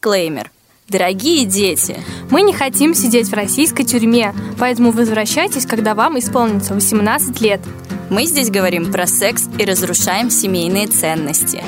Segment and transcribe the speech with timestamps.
[0.00, 0.50] Дисклеймер.
[0.88, 7.38] Дорогие дети, Мы не хотим сидеть в российской тюрьме, поэтому возвращайтесь, когда вам исполнится 18
[7.42, 7.60] лет.
[8.08, 11.62] мы здесь говорим про секс и разрушаем семейные ценности.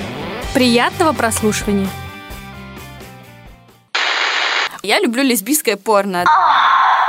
[0.54, 1.88] Приятного прослушивания!
[4.82, 6.24] Я люблю лесбийское порно.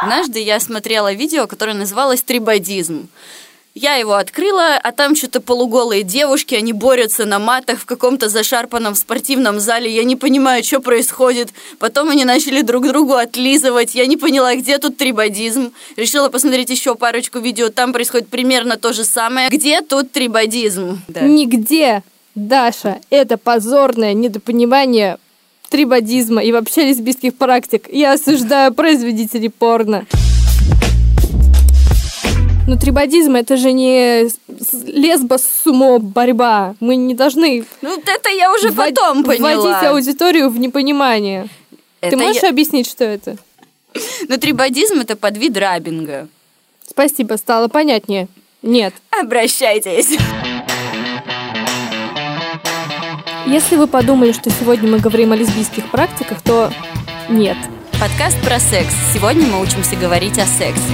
[0.01, 3.07] Однажды я смотрела видео, которое называлось «Трибадизм».
[3.75, 8.93] Я его открыла, а там что-то полуголые девушки, они борются на матах в каком-то зашарпанном
[8.93, 9.89] спортивном зале.
[9.89, 11.49] Я не понимаю, что происходит.
[11.79, 13.95] Потом они начали друг другу отлизывать.
[13.95, 15.73] Я не поняла, где тут трибадизм.
[15.97, 17.69] Решила посмотреть еще парочку видео.
[17.69, 19.50] Там происходит примерно то же самое.
[19.50, 21.01] Где тут трибадизм?
[21.07, 21.21] Да.
[21.21, 22.03] Нигде,
[22.36, 25.17] Даша, это позорное недопонимание
[25.69, 27.87] трибадизма и вообще лесбийских практик.
[27.92, 30.05] Я осуждаю производителей порно.
[32.66, 34.30] Но трибадизм это же не
[34.85, 36.75] лесбо-сумо борьба.
[36.80, 39.61] Мы не должны Ну, это я уже ввод- потом поняла.
[39.61, 41.47] вводить аудиторию в непонимание.
[41.99, 43.38] Это Ты можешь я- объяснить, что это?
[44.30, 46.28] Но трибадизм– это подвид рабинга.
[46.88, 48.28] Спасибо, стало понятнее.
[48.61, 48.94] Нет.
[49.11, 50.17] Обращайтесь.
[53.45, 56.72] Если вы подумали, что сегодня мы говорим о лесбийских практиках, то
[57.30, 57.58] нет.
[58.00, 58.94] Подкаст про секс.
[59.14, 60.94] Сегодня мы учимся говорить о сексе.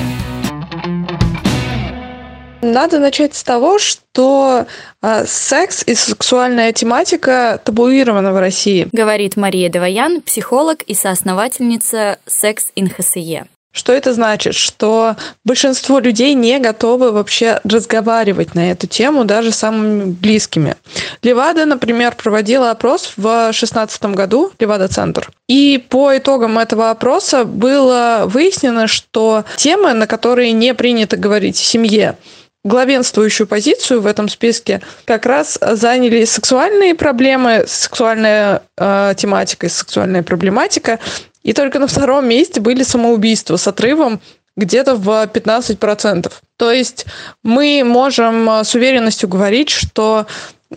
[2.62, 4.66] Надо начать с того, что
[5.02, 8.88] э, секс и сексуальная тематика табуирована в России.
[8.92, 13.48] Говорит Мария Даваян, психолог и соосновательница Секс in ХСЕ.
[13.72, 14.56] Что это значит?
[14.56, 20.76] Что большинство людей не готовы вообще разговаривать на эту тему даже с самыми близкими.
[21.22, 25.30] Левада, например, проводила опрос в 2016 году, Левада-центр.
[25.48, 31.64] И по итогам этого опроса было выяснено, что темы, на которые не принято говорить в
[31.64, 32.18] семье,
[32.64, 40.24] главенствующую позицию в этом списке как раз заняли сексуальные проблемы, сексуальная э, тематика и сексуальная
[40.24, 41.00] проблематика.
[41.44, 44.20] И только на втором месте были самоубийства с отрывом
[44.58, 46.32] где-то в 15%.
[46.58, 47.06] То есть
[47.44, 50.28] мы можем э, с уверенностью говорить, что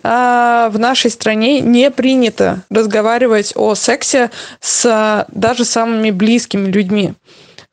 [0.01, 7.13] а, в нашей стране не принято разговаривать о сексе с а, даже самыми близкими людьми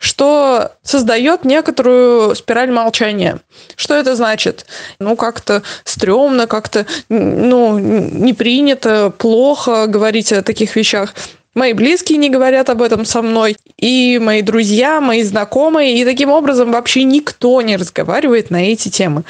[0.00, 3.40] что создает некоторую спираль молчания.
[3.76, 4.64] Что это значит?
[4.98, 11.14] Ну, как-то стрёмно, как-то ну, не принято, плохо говорить о таких вещах.
[11.54, 16.30] Мои близкие не говорят об этом со мной, и мои друзья, мои знакомые, и таким
[16.30, 19.24] образом вообще никто не разговаривает на эти темы.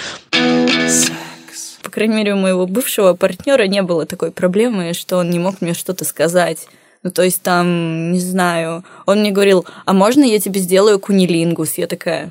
[1.83, 5.61] По крайней мере, у моего бывшего партнера не было такой проблемы, что он не мог
[5.61, 6.69] мне что-то сказать.
[7.03, 11.79] Ну, то есть там, не знаю, он мне говорил, а можно я тебе сделаю кунилингус?
[11.79, 12.31] Я такая,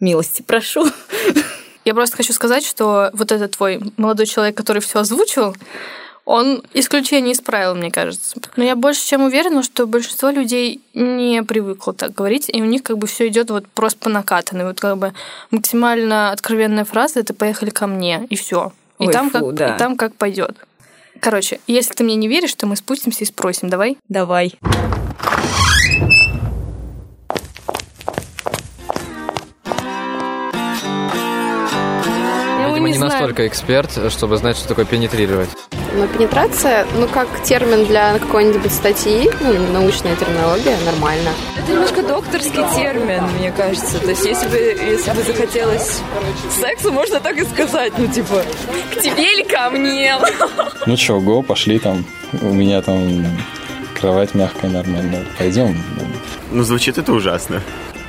[0.00, 0.86] милости прошу.
[1.84, 5.54] Я просто хочу сказать, что вот этот твой молодой человек, который все озвучил,
[6.24, 8.36] он исключение из правил, мне кажется.
[8.56, 12.82] Но я больше чем уверена, что большинство людей не привыкло так говорить, и у них
[12.82, 14.66] как бы все идет вот просто по накатанной.
[14.66, 15.14] Вот как бы
[15.50, 18.72] максимально откровенная фраза это поехали ко мне, и все.
[18.98, 19.74] И Ой, там фу, как да.
[19.74, 20.58] и там как пойдет.
[21.20, 23.68] Короче, если ты мне не веришь, то мы спустимся и спросим.
[23.68, 23.96] Давай.
[24.08, 24.54] Давай.
[32.68, 33.12] Видимо, не знаю.
[33.12, 35.50] настолько эксперт, чтобы знать, что такое пенетрировать.
[35.98, 41.30] Но пенетрация, ну, как термин для какой-нибудь статьи, ну, научная терминология, нормально.
[41.56, 43.98] Это немножко докторский термин, мне кажется.
[43.98, 46.00] То есть, если бы, если бы захотелось
[46.60, 47.92] сексу, можно так и сказать.
[47.98, 48.44] Ну, типа,
[48.92, 50.14] к тебе или ко мне?
[50.86, 52.04] Ну чё, го, пошли там.
[52.42, 53.26] У меня там
[53.98, 55.24] кровать мягкая, нормальная.
[55.36, 55.76] Пойдем.
[56.52, 57.60] Ну, звучит это ужасно.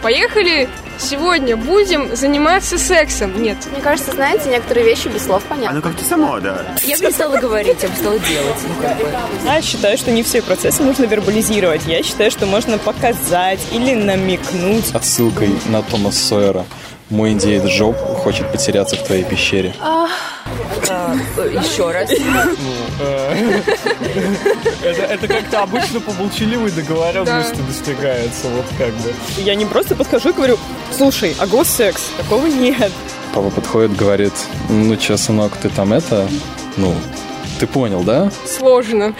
[0.01, 0.69] Поехали!
[0.97, 3.41] Сегодня будем заниматься сексом.
[3.41, 3.57] Нет.
[3.71, 5.77] Мне кажется, знаете, некоторые вещи без слов А понятны.
[5.77, 6.65] ну как-то само, да.
[6.83, 8.57] Я бы не стала говорить, я бы стала делать.
[9.43, 9.45] Ну.
[9.49, 11.85] Я считаю, что не все процессы нужно вербализировать.
[11.85, 14.93] Я считаю, что можно показать или намекнуть.
[14.93, 16.65] Отсылкой на Тома Сойера.
[17.09, 19.73] Мой индеец Джоб хочет потеряться в твоей пещере.
[19.79, 20.09] А, э,
[21.37, 22.09] Еще раз.
[24.83, 29.13] Это, это как-то обычно по молчаливой договоренности достигается, вот как бы.
[29.37, 30.57] Я не просто подхожу и говорю,
[30.95, 32.09] слушай, а госсекс?
[32.17, 32.91] Такого нет.
[33.33, 34.33] Папа подходит, говорит,
[34.69, 36.27] ну чё, сынок, ты там это,
[36.77, 36.95] ну,
[37.59, 38.31] ты понял, да?
[38.47, 39.13] Сложно.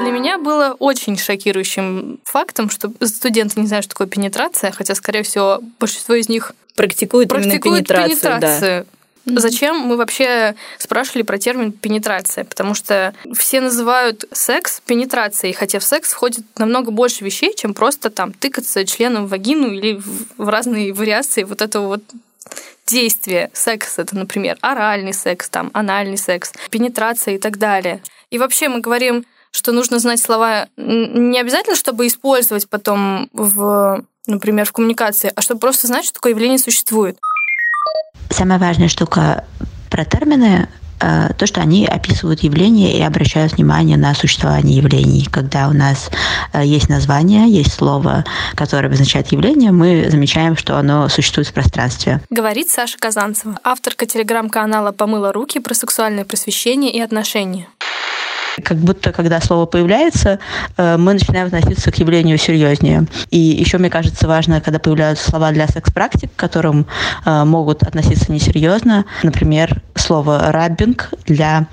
[0.00, 5.22] Для меня было очень шокирующим фактом, что студенты не знают, что такое пенетрация, хотя, скорее
[5.22, 8.38] всего, большинство из них Практикует, именно практикуют пенетрацию, да.
[8.38, 8.86] пенетрацию.
[9.24, 12.44] Зачем мы вообще спрашивали про термин пенетрация?
[12.44, 18.10] Потому что все называют секс пенетрацией, хотя в секс входит намного больше вещей, чем просто
[18.10, 20.00] там тыкаться членом в вагину или
[20.36, 22.02] в разные вариации вот этого вот
[22.84, 23.50] действие.
[23.52, 28.02] Секс это, например, оральный секс, там, анальный секс, пенетрация и так далее.
[28.30, 34.66] И вообще мы говорим, что нужно знать слова не обязательно, чтобы использовать потом в, например,
[34.66, 37.18] в коммуникации, а чтобы просто знать, что такое явление существует.
[38.30, 39.44] Самая важная штука
[39.90, 40.68] про термины
[41.02, 45.26] Э, то, что они описывают явления и обращают внимание на существование явлений.
[45.30, 46.10] Когда у нас
[46.52, 48.24] э, есть название, есть слово,
[48.54, 52.20] которое обозначает явление, мы замечаем, что оно существует в пространстве.
[52.30, 57.66] Говорит Саша Казанцева, авторка телеграм-канала «Помыла руки» про сексуальное просвещение и отношения
[58.62, 60.38] как будто когда слово появляется,
[60.76, 63.06] э, мы начинаем относиться к явлению серьезнее.
[63.30, 66.86] И еще, мне кажется, важно, когда появляются слова для секс-практик, к которым
[67.24, 69.04] э, могут относиться несерьезно.
[69.22, 71.66] Например, слово «раббинг» для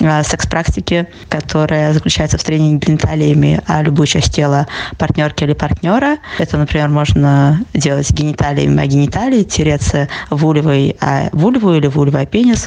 [0.00, 4.66] э, секс-практики, которая заключается в тренинге гениталиями о любую часть тела
[4.98, 6.18] партнерки или партнера.
[6.38, 12.66] Это, например, можно делать гениталиями о гениталии, тереться вульвой о вульву или вульвой о пенис.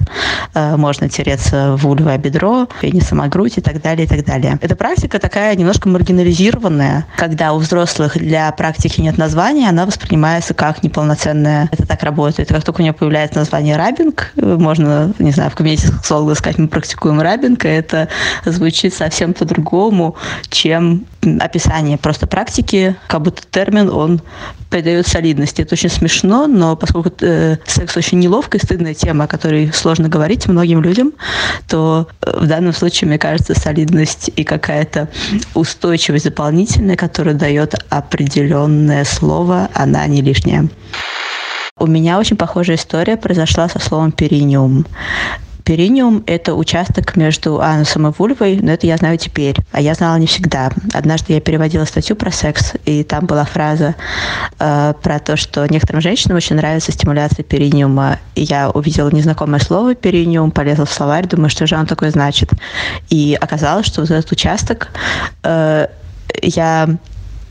[0.56, 4.58] Можно тереться вульвой о бедро, пенисом о грудь и так далее, и так далее.
[4.62, 10.84] Эта практика такая немножко маргинализированная, когда у взрослых для практики нет названия, она воспринимается как
[10.84, 11.70] неполноценная.
[11.72, 12.50] Это так работает.
[12.50, 16.68] Как только у нее появляется название рабинг, можно, не знаю, в кабинете сексолога сказать, мы
[16.68, 18.08] практикуем рабинг, это
[18.46, 20.16] звучит совсем по-другому,
[20.50, 24.22] чем описание просто практики, как будто термин, он
[24.70, 25.62] придает солидности.
[25.62, 30.10] Это очень смешно, но поскольку э, секс очень неловкая и стыдная тема, о которой сложно
[30.10, 31.14] говорить многим людям,
[31.68, 35.10] то э, в данном случае, мне кажется, солидность и какая-то
[35.54, 40.70] устойчивость дополнительная, которая дает определенное слово, она не лишняя.
[41.78, 44.86] У меня очень похожая история произошла со словом периниум.
[45.70, 50.16] Периниум– это участок между анусом и вульвой, но это я знаю теперь, а я знала
[50.16, 50.72] не всегда.
[50.96, 53.94] Однажды я переводила статью про секс, и там была фраза
[54.58, 58.18] э, про то, что некоторым женщинам очень нравится стимуляция периниума.
[58.34, 62.50] И я увидела незнакомое слово периниум, полезла в словарь, думаю, что же оно такое значит.
[63.12, 64.88] И оказалось, что вот этот участок
[65.44, 65.86] э,
[66.42, 66.98] я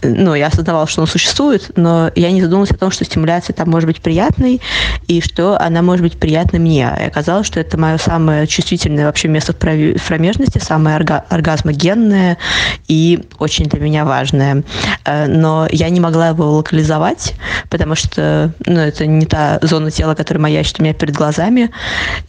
[0.02, 3.70] ну, я осознавала, что он существует, но я не задумывалась о том, что стимуляция там
[3.70, 4.60] может быть приятной,
[5.08, 6.90] и что она может быть приятной мне.
[7.00, 12.38] И оказалось, что это мое самое чувствительное вообще место в промежности, самое орга оргазмогенное
[12.86, 14.62] и очень для меня важное.
[15.04, 17.34] Э, но я не могла его локализовать,
[17.68, 21.70] потому что ну, это не та зона тела, которая маячит у меня перед глазами,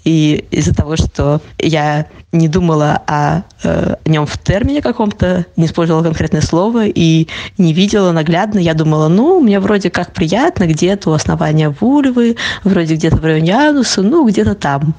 [0.04, 5.66] и из-за того, что я не думала о, э, о нем в термине каком-то, не
[5.66, 7.28] использовала конкретное слово и
[7.60, 8.60] не видела наглядно.
[8.60, 13.54] Я думала, ну, мне вроде как приятно где-то у основания вульвы, вроде где-то в районе
[13.54, 14.96] ануса, ну, где-то там.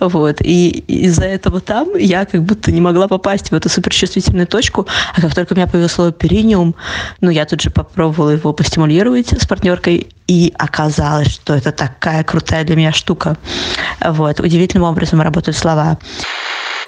[0.00, 0.40] Вот.
[0.40, 4.86] И из-за этого там я как будто не могла попасть в эту суперчувствительную точку.
[5.14, 6.74] А как только у меня появилось слово периниум,
[7.20, 12.64] ну, я тут же попробовала его постимулировать с партнеркой, и оказалось, что это такая крутая
[12.64, 13.36] для меня штука.
[14.00, 14.40] Вот.
[14.40, 15.98] Удивительным образом работают слова.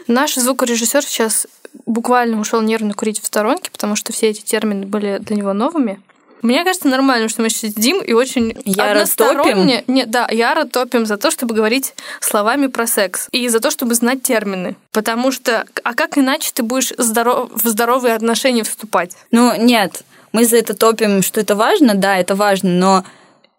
[0.08, 1.46] Наш звукорежиссер сейчас
[1.84, 6.00] буквально ушел нервно курить в сторонке, потому что все эти термины были для него новыми.
[6.42, 9.04] Мне кажется нормально, что мы сейчас сидим и очень яро.
[9.06, 9.66] Топим.
[9.86, 13.28] Не, да, яро топим за то, чтобы говорить словами про секс.
[13.32, 14.76] И за то, чтобы знать термины.
[14.92, 15.64] Потому что...
[15.82, 17.50] А как иначе ты будешь здоров...
[17.52, 19.16] в здоровые отношения вступать?
[19.30, 20.02] Ну, нет.
[20.32, 23.04] Мы за это топим, что это важно, да, это важно, но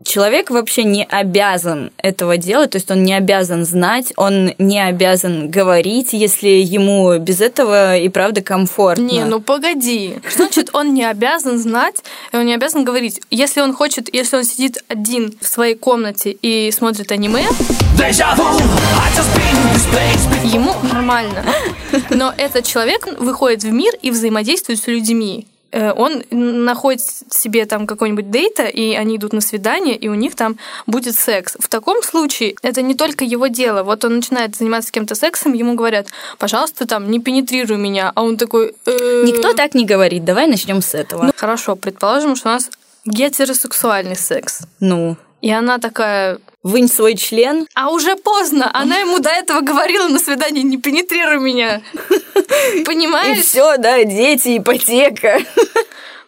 [0.04, 5.50] человек вообще не обязан этого делать, то есть он не обязан знать, он не обязан
[5.50, 9.04] говорить, если ему без этого и правда комфортно.
[9.04, 10.20] Не, ну погоди.
[10.28, 13.22] Что значит он не обязан знать, и он не обязан говорить?
[13.30, 17.46] Если он хочет, если он сидит один в своей комнате и смотрит аниме,
[20.44, 21.44] ему нормально.
[22.10, 25.48] Но этот человек выходит в мир и взаимодействует с людьми.
[25.72, 30.36] Э, он находит себе там какой-нибудь дейта, и они идут на свидание, и у них
[30.36, 31.58] там будет секс.
[31.60, 33.84] В таком случае это не только его дело.
[33.84, 36.08] Вот он начинает заниматься кем-то сексом, ему говорят,
[36.38, 38.12] пожалуйста, там, не пенетрируй меня.
[38.16, 38.74] А он такой...
[38.86, 41.24] «Э, Никто так не говорит, давай начнем с этого.
[41.24, 42.70] Ну, хорошо, предположим, что у нас
[43.06, 44.62] гетеросексуальный секс.
[44.80, 45.18] Ну?
[45.42, 47.68] И она такая, вынь свой член.
[47.74, 48.70] А уже поздно.
[48.74, 51.82] Она ему до этого говорила на свидании, не пенетрируй меня.
[52.86, 53.38] Понимаешь?
[53.38, 55.40] И все, да, дети, ипотека.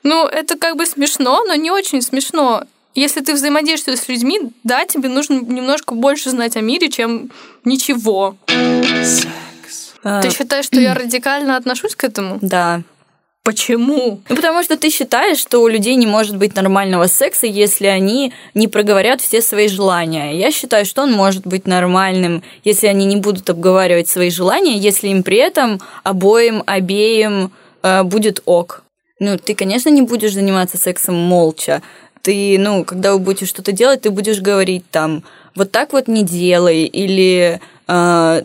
[0.02, 2.64] Ну, это как бы смешно, но не очень смешно.
[2.96, 7.32] Если ты взаимодействуешь с людьми, да, тебе нужно немножко больше знать о мире, чем
[7.66, 8.38] ничего.
[8.48, 9.96] Секс.
[10.02, 10.22] А.
[10.22, 12.40] Ты считаешь, что я радикально отношусь к этому?
[12.42, 12.82] Да.
[13.44, 14.22] Почему?
[14.30, 18.34] Ну, потому что ты считаешь, что у людей не может быть нормального секса, если они
[18.54, 20.38] не проговорят все свои желания.
[20.38, 25.08] Я считаю, что он может быть нормальным, если они не будут обговаривать свои желания, если
[25.08, 28.84] им при этом обоим, обеим э, будет ок.
[29.20, 31.82] Ну, ты, конечно, не будешь заниматься сексом молча.
[32.22, 35.24] Ты ну, когда вы будете что-то делать, ты будешь говорить там,
[35.56, 37.60] вот так вот не делай, или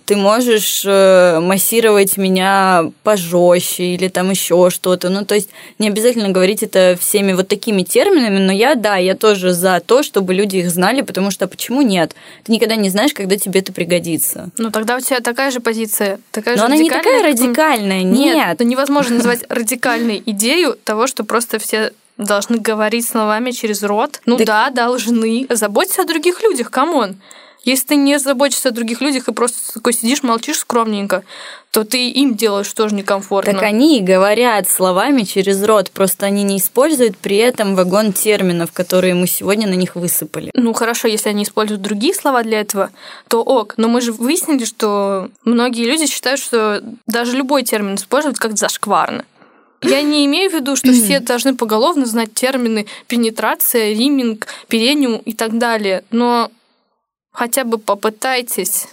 [0.07, 5.11] ты можешь э, массировать меня пожестче, или там еще что-то.
[5.11, 9.15] Ну, то есть не обязательно говорить это всеми вот такими терминами, но я, да, я
[9.15, 12.15] тоже за то, чтобы люди их знали, потому что почему нет?
[12.45, 14.49] Ты никогда не знаешь, когда тебе это пригодится.
[14.57, 16.21] Ну, тогда у тебя такая же позиция.
[16.31, 18.49] Такая но же она не такая радикальная, Нет, нет.
[18.55, 24.23] это невозможно назвать радикальной идею того, что просто все должны говорить словами через рот.
[24.25, 25.47] Ну да, должны.
[25.51, 27.17] Заботься о других людях, come on.
[27.65, 31.25] Если ты не заботишься о других людях и просто такой сидишь, молчишь скромненько,
[31.71, 33.55] то ты им делаешь тоже некомфортно.
[33.55, 38.71] Так они и говорят словами через рот, просто они не используют при этом вагон терминов,
[38.73, 40.51] которые мы сегодня на них высыпали.
[40.55, 42.91] Ну хорошо, если они используют другие слова для этого,
[43.29, 43.75] то ок.
[43.77, 49.25] Но мы же выяснили, что многие люди считают, что даже любой термин использовать как зашкварно.
[49.83, 55.33] Я не имею в виду, что все должны поголовно знать термины пенетрация, риминг, перениум и
[55.33, 56.51] так далее, но
[57.35, 58.87] хотя бы попытайтесь.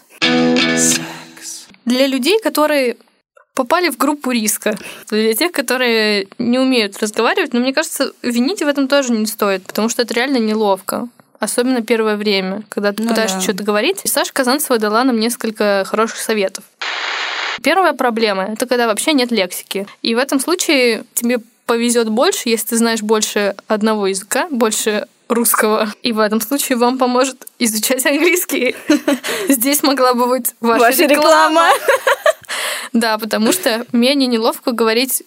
[1.85, 2.97] Для людей, которые
[3.53, 4.77] попали в группу риска,
[5.09, 9.65] для тех, которые не умеют разговаривать, но мне кажется, винить в этом тоже не стоит,
[9.65, 11.07] потому что это реально неловко.
[11.39, 13.41] Особенно первое время, когда ты Ну пытаешься да.
[13.41, 14.01] что-то говорить.
[14.03, 16.63] И Саша Казанцева дала нам несколько хороших советов.
[17.63, 19.87] Первая проблема— это когда вообще нет лексики.
[20.01, 25.87] И в этом случае тебе повезет больше, если ты знаешь больше одного языка, больше русского.
[26.03, 28.75] И в этом случае вам поможет изучать английский.
[29.47, 31.69] Здесь могла бы быть ваша, Ваша реклама.
[32.93, 35.23] Да, потому что менее неловко говорить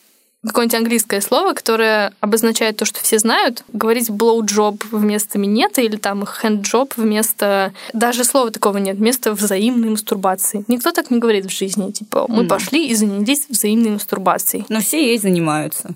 [0.47, 6.25] какое-нибудь английское слово, которое обозначает то, что все знают, говорить blowjob вместо минета или там
[6.25, 7.73] handjob вместо...
[7.95, 10.63] Даже слова такого нет, вместо взаимной мастурбации.
[10.69, 11.91] Никто так не говорит в жизни.
[11.93, 12.49] Типа, мы Мгм.
[12.49, 14.67] пошли и занялись взаимной мастурбацией.
[14.69, 15.95] Но все ей занимаются.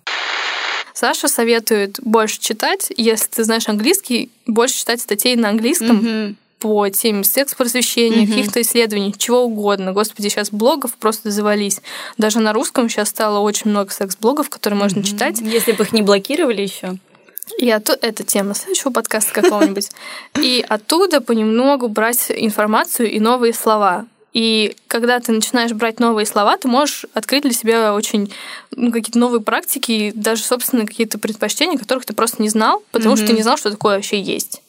[0.98, 7.22] Саша советует больше читать, если ты знаешь английский, больше читать статей на английском по теме
[7.22, 8.26] секс-просвещения, Мгм.
[8.26, 9.92] каких-то исследований, чего угодно.
[9.92, 11.80] Господи, сейчас блогов просто завались.
[12.16, 15.40] Даже на русском сейчас стало очень много секс-блогов, которые можно читать.
[15.40, 16.96] Если бы их не блокировали еще.
[17.58, 19.90] И оттуда, это тема следующего подкаста какого-нибудь.
[20.42, 24.06] И оттуда понемногу брать информацию и новые слова.
[24.32, 28.32] И когда ты начинаешь брать новые слова, ты можешь открыть для себя очень
[28.76, 33.16] ну, какие-то новые практики, и даже, собственно, какие-то предпочтения, которых ты просто не знал, потому
[33.16, 33.32] что Мгм.
[33.32, 34.62] ты не знал, что такое вообще есть.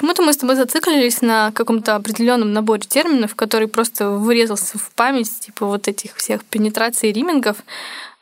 [0.00, 5.40] Почему-то мы с тобой зациклились на каком-то определенном наборе терминов, который просто вырезался в память,
[5.40, 7.58] типа вот этих всех пенетраций и римингов.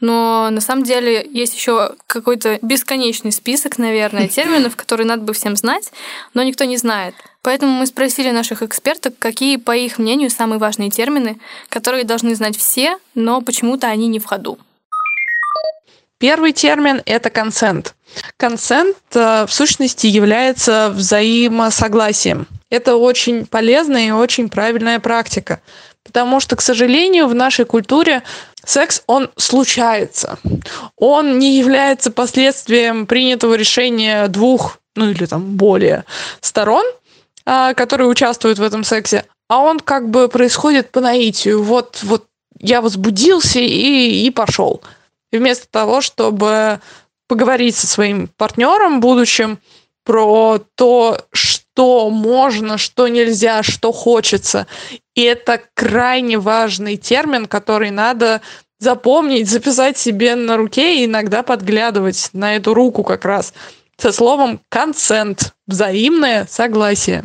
[0.00, 5.54] Но на самом деле есть еще какой-то бесконечный список, наверное, терминов, которые надо бы всем
[5.54, 5.92] знать,
[6.35, 7.14] но никто не знает.
[7.42, 12.56] Поэтому мы спросили наших экспертов, какие, по их мнению, самые важные термины, которые должны знать
[12.56, 14.58] все, но почему-то они не в ходу.
[16.18, 17.94] Первый термин– это консент.
[18.37, 22.48] Консент э, в сущности является взаимосогласием.
[22.70, 25.60] Это очень полезная и очень правильная практика,
[26.04, 28.25] потому что, к сожалению, в нашей культуре
[28.64, 30.38] секс, он случается.
[30.96, 36.04] Он не является последствием принятого решения двух, ну или там более
[36.40, 36.84] сторон,
[37.46, 41.62] а, которые участвуют в этом сексе, а он как бы происходит по наитию.
[41.62, 42.26] Вот, вот
[42.58, 44.82] я возбудился и, и пошел.
[45.32, 46.80] И вместо того, чтобы
[47.28, 49.58] поговорить со своим партнером будущим
[50.04, 54.66] про то, что можно, что нельзя, что хочется.
[55.14, 58.40] И это крайне важный термин, который надо
[58.80, 63.52] запомнить, записать себе на руке и иногда подглядывать на эту руку как раз
[63.99, 67.25] со словом «consent»– взаимное согласие.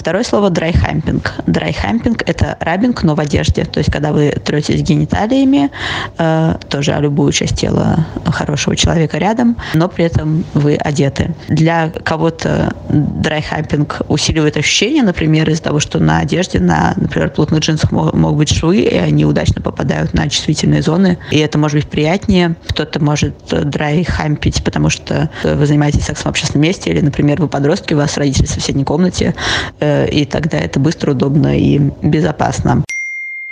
[0.00, 1.34] Второе слово dry humping.
[1.46, 3.66] Dry humping– это rubbing, но в одежде.
[3.66, 5.70] То есть, когда вы третесь гениталиями,
[6.16, 11.34] э, тоже о любую часть тела хорошего человека рядом, но при этом вы одеты.
[11.48, 17.60] Для кого-то dry humping усиливает ощущение, например, из-за того, что на одежде, на, например, плотных
[17.60, 21.76] джинсах мо- могут быть швы, и они удачно попадают на чувствительные зоны, и это может
[21.76, 22.56] быть приятнее.
[22.68, 27.92] Кто-то может драйхампить, потому что вы занимаетесь сексом в общественном месте, или, например, вы подростки,
[27.92, 29.34] у вас родители в соседней комнате,
[29.78, 32.84] э, и тогда это быстро, удобно и безопасно.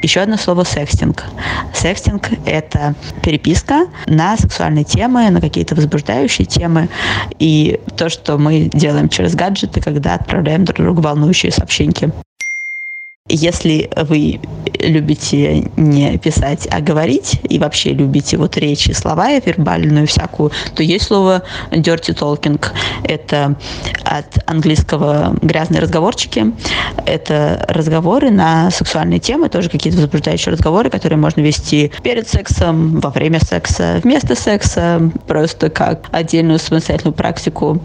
[0.00, 1.24] Еще одно слово секстинг.
[1.74, 6.88] Секстинг– это переписка на сексуальные темы, на какие-то возбуждающие темы.
[7.40, 12.12] И то, что мы делаем через гаджеты, когда отправляем друг другу волнующие сообщения.
[13.28, 14.40] Если вы
[14.80, 20.82] любите не писать, а говорить, и вообще любите вот речь и слова, вербальную всякую, то
[20.82, 22.64] есть слово dirty talking.
[23.04, 23.56] Это
[24.04, 26.52] от английского грязные разговорчики.
[27.06, 33.10] Это разговоры на сексуальные темы, тоже какие-то возбуждающие разговоры, которые можно вести перед сексом, во
[33.10, 37.80] время секса, вместо секса, просто как отдельную самостоятельную практику.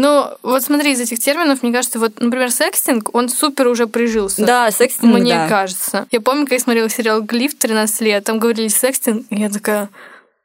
[0.00, 4.46] Ну, вот смотри, из этих терминов, мне кажется, вот, например, секстинг, он супер уже прижился.
[4.46, 5.48] Да, секстинг, Мне да.
[5.48, 6.06] кажется.
[6.12, 9.88] Я помню, когда я смотрела сериал «Глиф» 13 лет, там говорили секстинг, и я такая,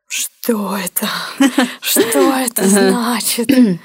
[0.08, 1.08] что это?
[1.82, 3.52] Что это значит?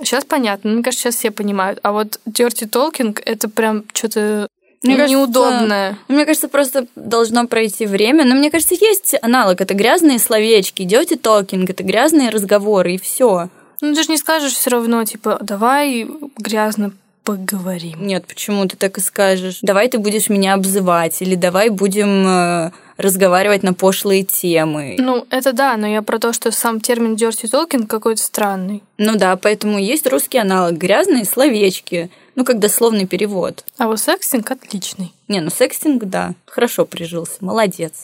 [0.00, 1.78] Сейчас понятно, мне кажется, сейчас все понимают.
[1.82, 4.48] А вот dirty talking— это прям что-то
[4.82, 5.96] Мне кажется, неудобное.
[6.08, 8.26] Мне кажется, просто должно пройти время.
[8.26, 9.60] Но мне кажется, есть аналог.
[9.60, 10.82] Это грязные словечки.
[10.82, 13.48] Идете токинг, это грязные разговоры, и все.
[13.84, 18.06] Ну, ты же не скажешь все равно, типа, давай грязно поговорим.
[18.06, 19.58] Нет, почему ты так и скажешь?
[19.60, 24.96] Давай ты будешь меня обзывать, или давай будем э, разговаривать на пошлые темы.
[24.98, 28.82] Ну, это да, но я про то, что сам термин dirty talking какой-то странный.
[28.96, 32.10] Ну да, поэтому есть русский аналог грязные словечки.
[32.36, 33.64] Ну, как дословный перевод.
[33.76, 35.12] А вот секстинг отличный.
[35.28, 38.03] Не, ну секстинг, да, хорошо прижился, молодец.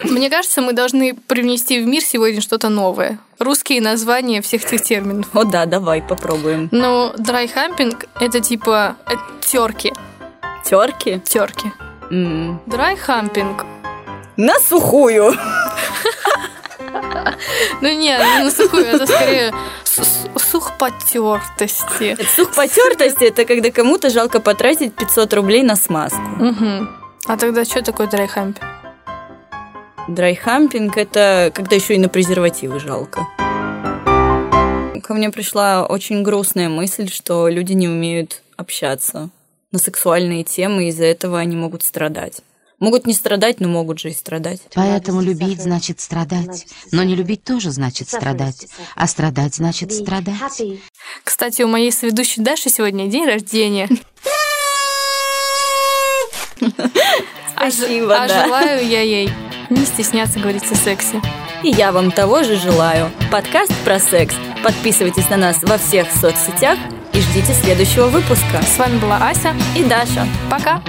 [0.00, 3.18] Мне кажется, мы должны привнести в мир сегодня что-то новое.
[3.38, 5.26] Русские названия всех этих терминов.
[5.34, 6.68] О да, давай попробуем.
[6.70, 8.96] Ну, dry humping— это типа
[9.40, 9.92] терки.
[10.64, 11.20] Терки?
[11.20, 11.72] Терки.
[12.10, 12.60] М.
[12.66, 13.64] Dry humping.
[14.36, 15.34] На сухую.
[17.80, 19.52] Ну нет, не на сухую, это скорее
[19.84, 22.16] сухпотертости.
[22.34, 26.20] Сухпотертость это когда кому-то жалко потратить 500 рублей на смазку.
[27.26, 28.64] А тогда что такое dry humping?
[30.08, 33.28] Dry humping это когда еще и на презервативы жалко.
[35.02, 39.28] Ко мне пришла очень грустная мысль, что люди не умеют общаться
[39.70, 42.40] на сексуальные темы, и из-за этого они могут страдать.
[42.78, 44.60] Могут не страдать, но могут же и страдать.
[44.74, 46.66] Поэтому любить значит страдать.
[46.92, 48.66] Но не любить тоже значит страдать.
[48.94, 50.62] А страдать значит страдать.
[51.24, 53.88] Кстати, у моей соведущей Даши сегодня день рождения.
[57.56, 58.44] А Спасибо, а да.
[58.44, 59.28] желаю я ей
[59.70, 61.20] не стесняться говорить о сексе.
[61.62, 63.10] И я вам того же желаю.
[63.30, 64.34] Подкаст про секс.
[64.62, 66.78] Подписывайтесь на нас во всех соцсетях
[67.12, 68.62] и ждите следующего выпуска.
[68.62, 70.26] С вами была Ася и Даша.
[70.50, 70.82] Пока!